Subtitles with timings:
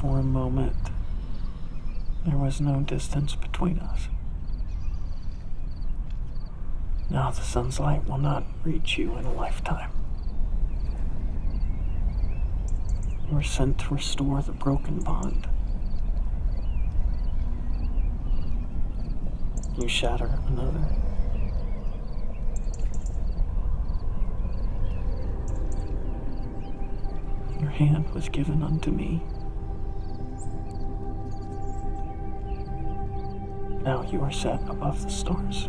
[0.00, 0.76] For a moment,
[2.24, 4.06] there was no distance between us.
[7.10, 9.90] Now the sun's light will not reach you in a lifetime.
[13.28, 15.48] You are sent to restore the broken bond.
[19.80, 20.86] You shatter another.
[27.60, 29.20] Your hand was given unto me.
[33.82, 35.68] Now you are set above the stars.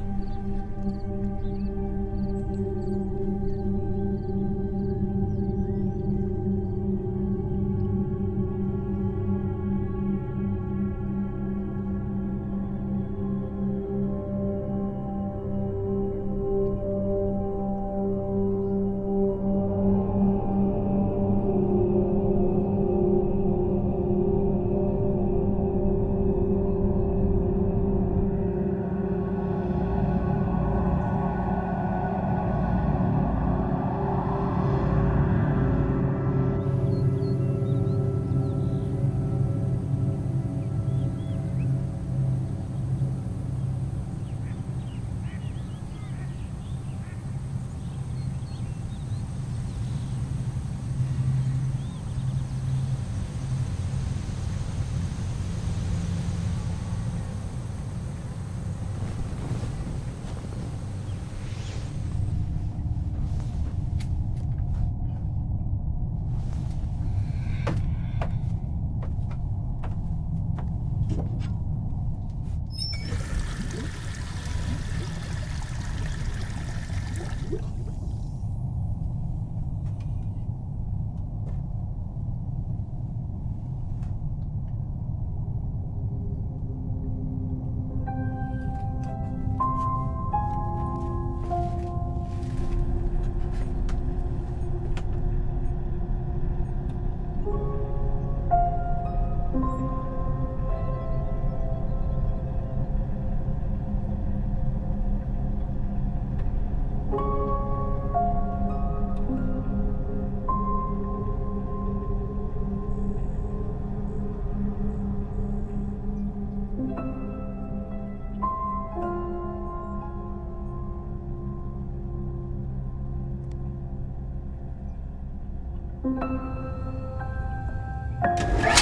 [128.61, 128.78] I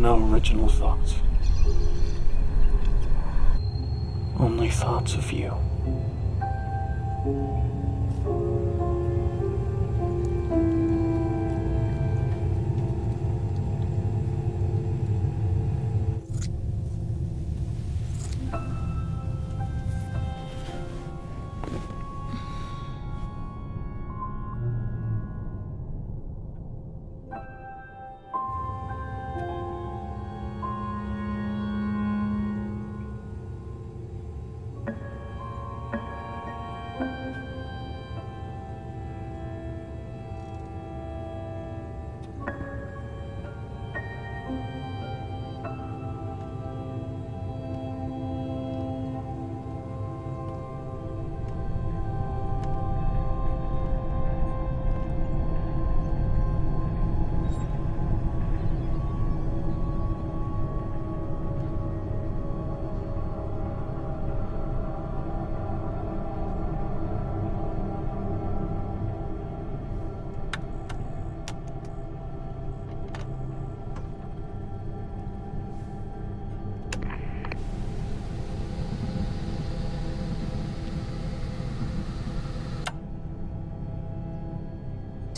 [0.00, 1.14] no original thoughts.
[4.38, 5.52] Only thoughts of you.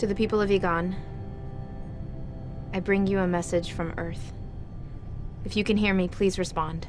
[0.03, 0.97] To the people of Egon,
[2.73, 4.33] I bring you a message from Earth.
[5.45, 6.87] If you can hear me, please respond.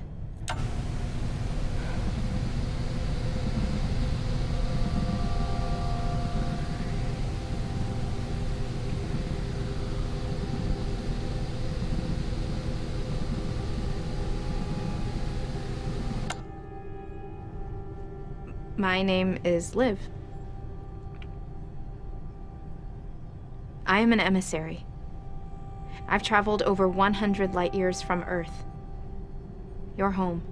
[18.76, 20.00] My name is Liv.
[23.94, 24.84] I am an emissary.
[26.08, 28.64] I've traveled over 100 light years from Earth,
[29.96, 30.42] your home,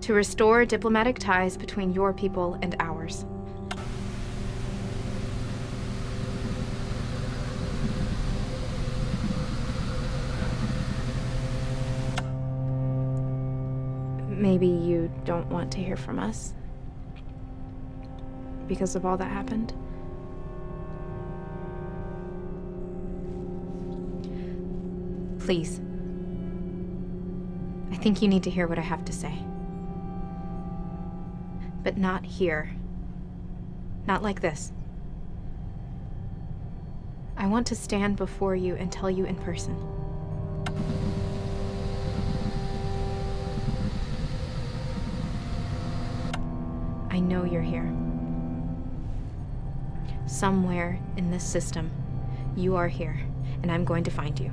[0.00, 3.26] to restore diplomatic ties between your people and ours.
[14.30, 16.54] Maybe you don't want to hear from us
[18.66, 19.74] because of all that happened.
[25.48, 25.80] Please.
[27.90, 29.32] I think you need to hear what I have to say.
[31.82, 32.76] But not here.
[34.06, 34.74] Not like this.
[37.34, 39.74] I want to stand before you and tell you in person.
[47.08, 47.90] I know you're here.
[50.26, 51.90] Somewhere in this system,
[52.54, 53.18] you are here,
[53.62, 54.52] and I'm going to find you.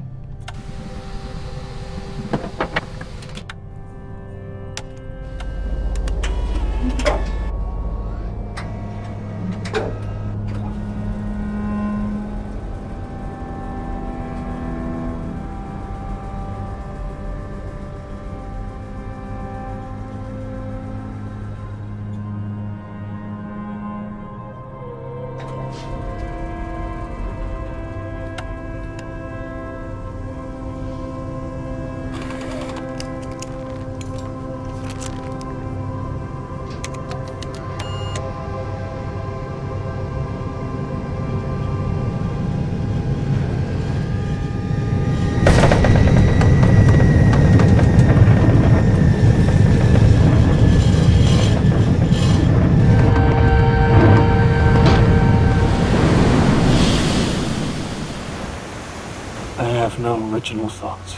[60.46, 61.16] Original thoughts.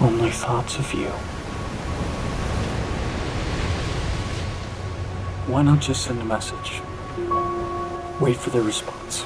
[0.00, 1.08] Only thoughts of you.
[5.50, 6.80] Why not just send a message?
[8.20, 9.24] Wait for their response.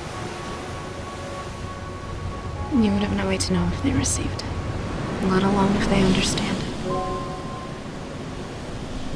[2.72, 6.02] You would have no way to know if they received, it, let alone if they
[6.02, 6.56] understand.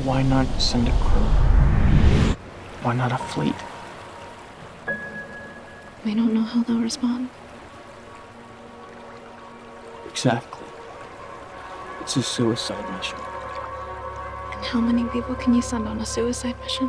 [0.04, 1.22] Why not send a crew?
[2.82, 3.56] Why not a fleet?
[6.04, 7.30] We don't know how they'll respond.
[10.14, 10.64] Exactly.
[12.00, 13.18] It's a suicide mission.
[14.52, 16.88] And how many people can you send on a suicide mission?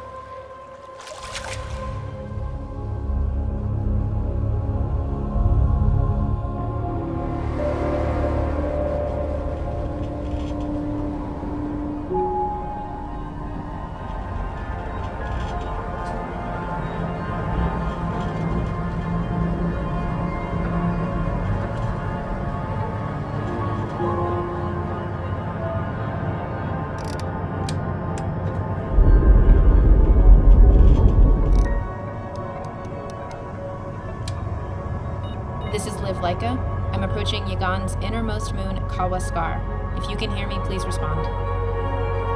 [36.25, 36.58] Laika.
[36.91, 39.62] I'm approaching Yagan's innermost moon, Kawaskar.
[39.96, 41.22] If you can hear me, please respond.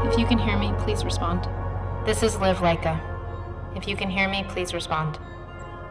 [0.08, 1.50] If you can hear me, please respond.
[2.06, 3.02] This is Liv Laika.
[3.76, 5.18] If you can hear me, please respond.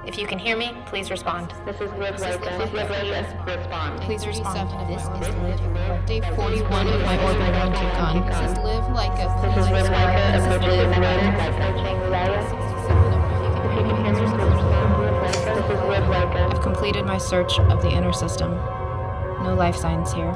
[0.07, 1.52] If you can hear me, please respond.
[1.67, 2.73] This is Liv Laika.
[2.73, 4.00] Liv Laika, respond.
[4.02, 4.71] Please respond.
[4.88, 6.07] This is Liv.
[6.07, 8.17] Day 41 of my orbit around Yukon.
[8.28, 9.26] This is Liv Laika.
[9.43, 11.28] This is Liv Laika, approaching Raya.
[11.50, 12.40] Approaching Raya.
[13.67, 14.98] If you can hear me, please respond.
[15.70, 18.52] I've completed my search of the inner system.
[19.42, 20.32] No life signs here.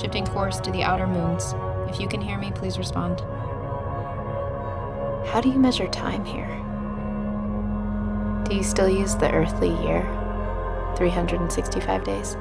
[0.00, 1.54] Shifting course to the outer moons.
[1.90, 3.20] If you can hear me, please respond.
[5.28, 6.48] How do you measure time here?
[8.48, 10.02] Do you still use the earthly year?
[10.96, 12.36] 365 days?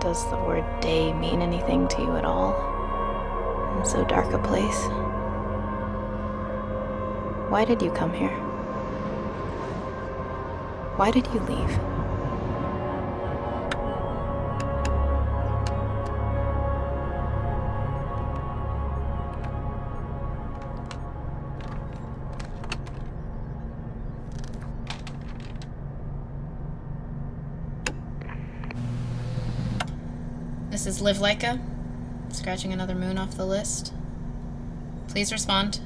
[0.00, 2.54] Does the word day mean anything to you at all?
[3.76, 4.86] In so dark a place?
[7.50, 8.46] Why did you come here?
[10.96, 11.78] Why did you leave?
[30.70, 31.60] This is Liv Laika,
[32.32, 33.92] scratching another moon off the list.
[35.08, 35.80] Please respond.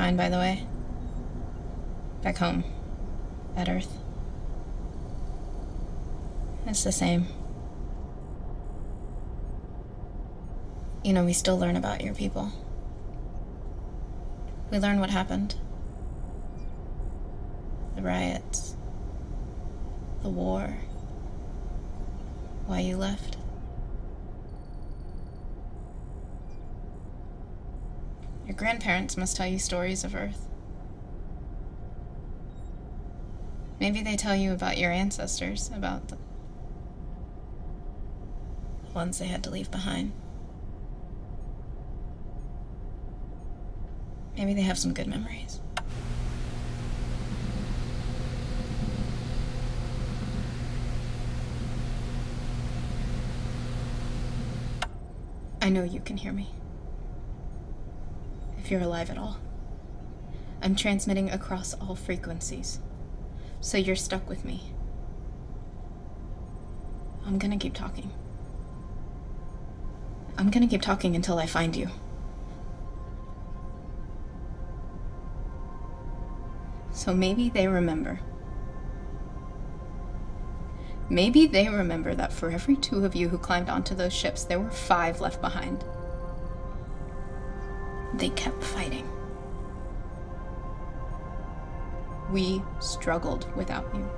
[0.00, 0.66] By the way.
[2.22, 2.64] Back home.
[3.54, 3.98] At Earth.
[6.66, 7.26] It's the same.
[11.04, 12.50] You know, we still learn about your people.
[14.70, 15.54] We learn what happened
[17.94, 18.76] the riots,
[20.22, 20.78] the war,
[22.66, 23.36] why you left.
[28.50, 30.48] Your grandparents must tell you stories of Earth.
[33.78, 36.18] Maybe they tell you about your ancestors, about the
[38.92, 40.10] ones they had to leave behind.
[44.36, 45.60] Maybe they have some good memories.
[55.62, 56.50] I know you can hear me.
[58.70, 59.36] You're alive at all.
[60.62, 62.78] I'm transmitting across all frequencies.
[63.60, 64.72] So you're stuck with me.
[67.26, 68.12] I'm gonna keep talking.
[70.38, 71.88] I'm gonna keep talking until I find you.
[76.92, 78.20] So maybe they remember.
[81.08, 84.60] Maybe they remember that for every two of you who climbed onto those ships, there
[84.60, 85.84] were five left behind.
[88.14, 89.08] They kept fighting.
[92.30, 94.08] We struggled without you.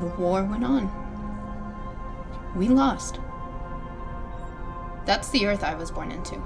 [0.00, 0.90] The war went on.
[2.56, 3.20] We lost.
[5.04, 6.40] That's the earth I was born into.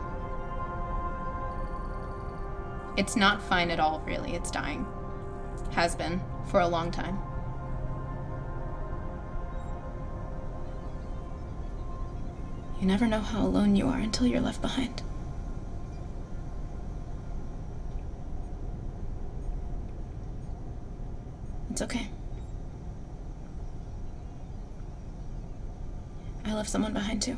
[2.97, 4.35] It's not fine at all, really.
[4.35, 4.87] It's dying.
[5.73, 7.19] Has been for a long time.
[12.81, 15.03] You never know how alone you are until you're left behind.
[21.71, 22.09] It's okay.
[26.45, 27.37] I left someone behind too.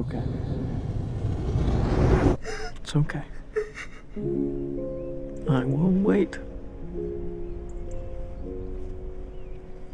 [0.00, 0.22] Okay.
[2.76, 3.22] It's okay.
[4.16, 6.38] I will wait.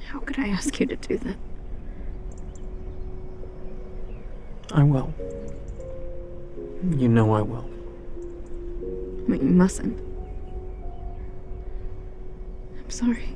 [0.07, 1.37] How could I ask you to do that?
[4.73, 5.13] I will.
[6.97, 7.69] You know I will.
[9.29, 9.99] But you mustn't.
[12.79, 13.29] I'm sorry.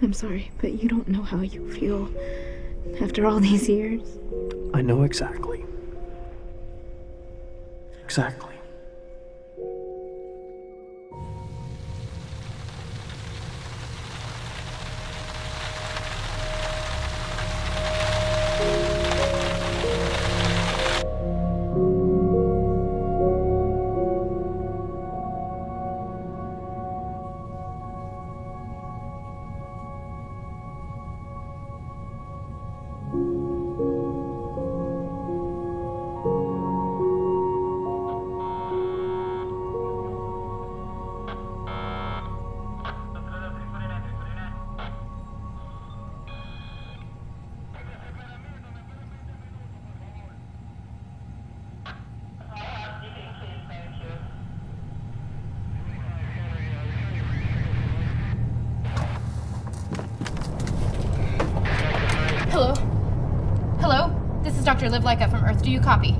[0.00, 2.08] I'm sorry, but you don't know how you feel
[3.00, 4.02] after all these years.
[4.72, 5.64] I know exactly.
[8.04, 8.53] Exactly.
[64.84, 65.00] Dr.
[65.00, 65.62] Liv Laika from Earth.
[65.62, 66.14] Do you copy?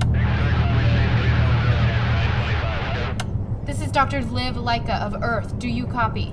[3.63, 4.23] This is Dr.
[4.23, 5.59] Liv Laika of Earth.
[5.59, 6.31] Do you copy?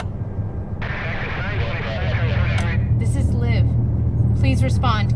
[2.99, 3.67] This is Liv.
[4.39, 5.13] Please respond.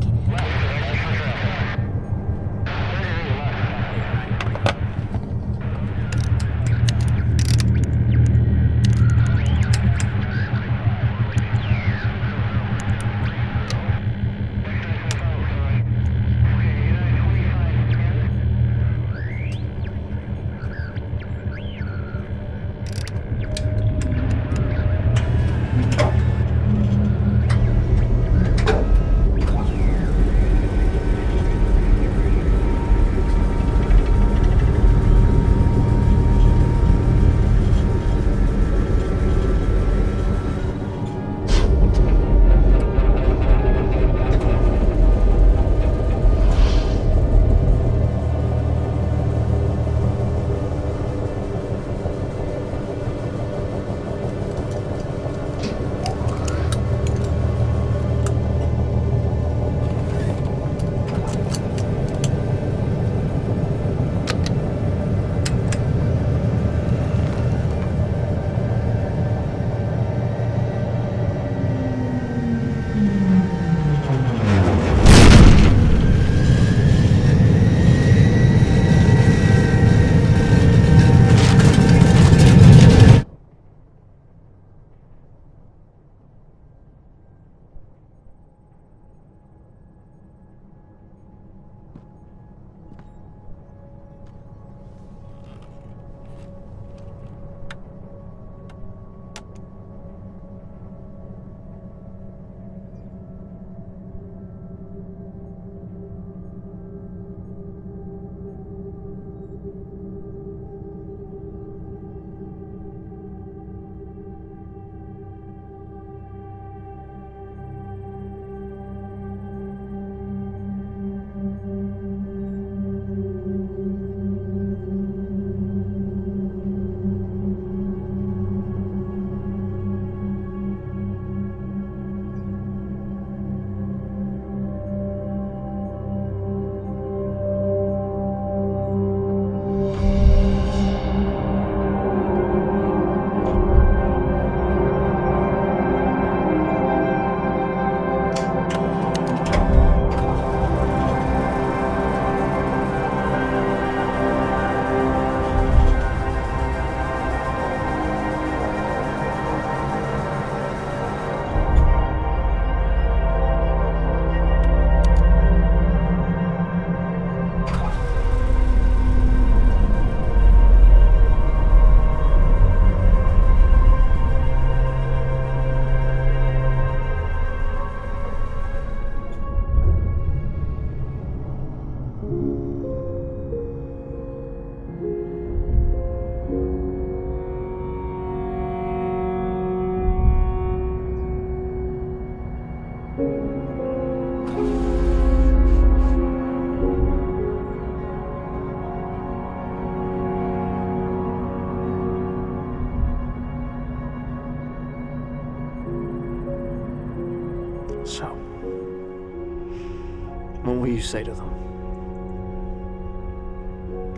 [211.07, 211.49] Say to them?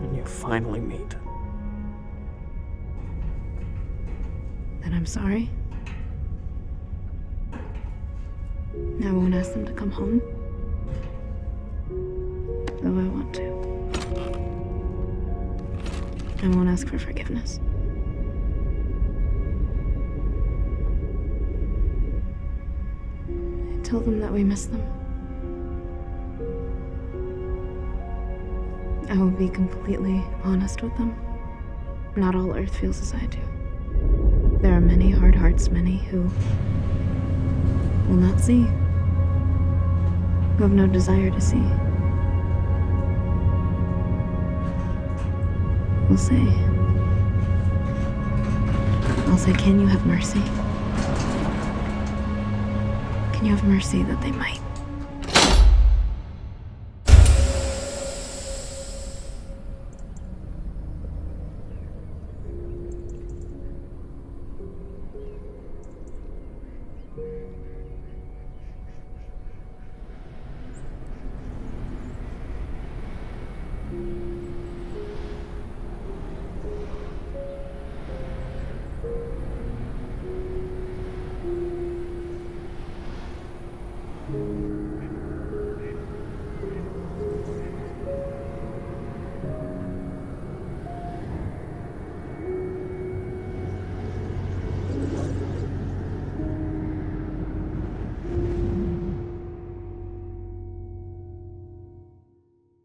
[0.01, 1.15] When you finally meet.
[4.81, 5.49] Then I'm sorry.
[9.05, 10.21] I won't ask them to come home.
[12.81, 13.43] Though I want to.
[16.43, 17.59] I won't ask for forgiveness.
[23.27, 24.81] I tell them that we miss them.
[29.09, 31.15] I will be completely honest with them.
[32.15, 33.39] Not all Earth feels as I do.
[34.61, 36.21] There are many hard hearts, many who
[38.07, 38.61] will not see,
[40.57, 41.63] who have no desire to see.
[46.07, 46.45] We'll say,
[49.27, 50.41] I'll say, can you have mercy?
[53.35, 54.59] Can you have mercy that they might?